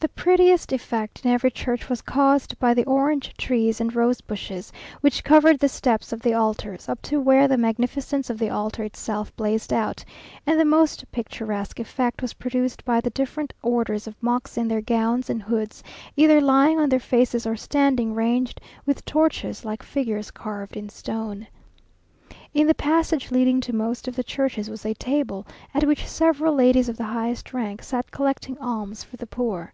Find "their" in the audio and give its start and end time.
14.68-14.82, 16.90-17.00